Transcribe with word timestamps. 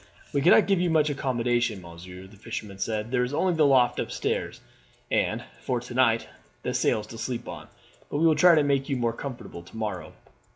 "We 0.33 0.41
cannot 0.41 0.65
give 0.65 0.81
you 0.81 0.89
much 0.89 1.11
accommodation, 1.11 1.79
monsieur," 1.79 2.25
the 2.25 2.35
fisherman 2.35 2.79
said. 2.79 3.11
"There 3.11 3.23
is 3.23 3.35
only 3.35 3.53
the 3.53 3.67
loft 3.67 3.99
upstairs, 3.99 4.59
and, 5.11 5.43
for 5.59 5.79
to 5.79 5.93
night, 5.93 6.27
the 6.63 6.73
sails 6.73 7.05
to 7.05 7.19
sleep 7.19 7.47
on; 7.47 7.67
but 8.09 8.17
we 8.17 8.25
will 8.25 8.33
try 8.33 8.57
and 8.57 8.67
make 8.67 8.89
you 8.89 8.97
more 8.97 9.13
comfortable 9.13 9.61
to 9.61 9.77
morrow." 9.77 10.13